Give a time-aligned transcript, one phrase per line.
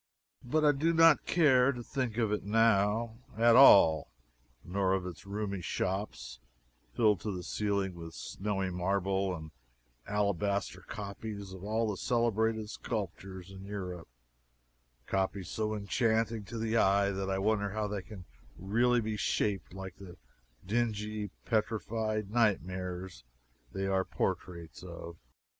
[0.43, 4.09] But I do not care to think of it now, at all,
[4.63, 6.39] nor of its roomy shops
[6.95, 9.51] filled to the ceiling with snowy marble and
[10.07, 14.07] alabaster copies of all the celebrated sculptures in Europe
[15.05, 18.25] copies so enchanting to the eye that I wonder how they can
[18.57, 20.17] really be shaped like the
[20.65, 23.23] dingy petrified nightmares
[23.71, 25.17] they are the portraits of.